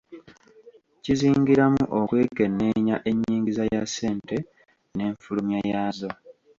[1.03, 4.37] Kizingiramu okwekenneenya ennyingiza ya ssente
[4.95, 6.11] n'enfulumya yaazo.